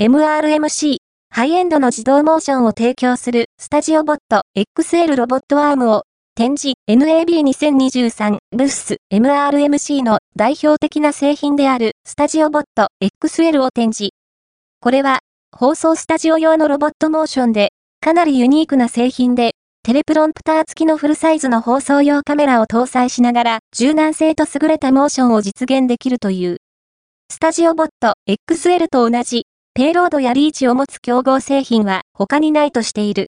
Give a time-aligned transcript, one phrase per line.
[0.00, 0.98] MRMC、
[1.28, 6.04] ハイエンドの自動モーションを提供するスタジオボット XL ロボットアームを
[6.36, 14.12] 展示 NAB2023 ブース MRMC の代表的な製品であるスタジオボット XL を展示。
[14.80, 15.18] これは
[15.50, 17.70] 放送スタジオ用のロボットモーションで
[18.00, 26.58] かなりユニークな製品でテレプロンプター付きのフルサイズの放送用カメラを搭載しながら柔軟性と優れたモーションを実現できるという。
[27.32, 29.48] スタジオボット XL と同じ
[29.78, 33.26] ペイロードやリーチを持つ競合製品は他にないとしている。